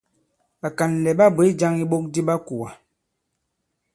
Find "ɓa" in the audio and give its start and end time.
1.19-1.25, 2.27-2.35